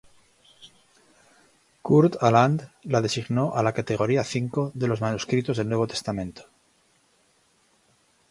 Kurt 1.89 2.15
Aland 2.29 2.63
la 2.95 3.01
designó 3.03 3.53
a 3.53 3.61
la 3.61 3.71
Categoría 3.73 4.23
V 4.23 4.71
de 4.73 4.87
los 4.87 4.99
manuscritos 4.99 5.57
del 5.57 5.67
Nuevo 5.69 5.85
Testamento. 5.85 6.45